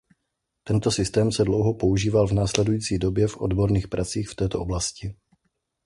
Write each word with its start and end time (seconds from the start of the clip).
Tento 0.63 0.91
systém 0.91 1.31
se 1.31 1.43
dlouho 1.43 1.73
používal 1.73 2.27
v 2.27 2.31
následující 2.33 2.97
době 2.97 3.27
v 3.27 3.37
odborných 3.37 3.87
pracích 3.87 4.29
v 4.29 4.35
této 4.35 4.59
oblasti. 4.61 5.15